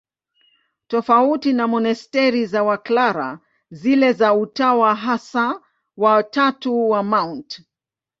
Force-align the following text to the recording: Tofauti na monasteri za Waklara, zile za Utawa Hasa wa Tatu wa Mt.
Tofauti 0.87 1.53
na 1.53 1.67
monasteri 1.67 2.45
za 2.45 2.63
Waklara, 2.63 3.39
zile 3.71 4.13
za 4.13 4.33
Utawa 4.33 4.95
Hasa 4.95 5.61
wa 5.97 6.23
Tatu 6.23 6.89
wa 6.89 7.03
Mt. 7.03 7.61